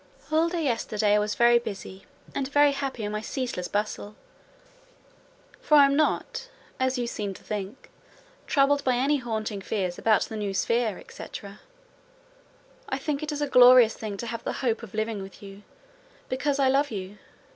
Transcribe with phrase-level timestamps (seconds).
[0.31, 4.15] "All day yesterday I was very busy, and very happy in my ceaseless bustle;
[5.61, 7.91] for I am not, as you seem to think,
[8.47, 11.59] troubled by any haunting fears about the new sphere, et cetera:
[12.89, 15.61] I think it a glorious thing to have the hope of living with you,
[16.29, 17.19] because I love you.